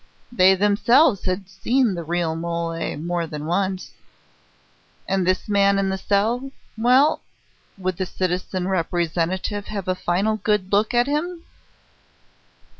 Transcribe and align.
they 0.31 0.55
themselves 0.55 1.25
had 1.25 1.47
seen 1.47 1.93
the 1.93 2.03
real 2.03 2.35
Mole 2.35 2.97
more 2.97 3.27
than 3.27 3.45
once... 3.45 3.91
and 5.07 5.27
this 5.27 5.47
man 5.47 5.77
in 5.77 5.89
the 5.89 5.97
cell.... 5.99 6.49
Well, 6.75 7.21
would 7.77 7.97
the 7.97 8.07
citizen 8.07 8.67
Representative 8.67 9.67
have 9.67 9.87
a 9.87 9.93
final 9.93 10.37
good 10.37 10.71
look 10.73 10.95
at 10.95 11.05
him? 11.05 11.43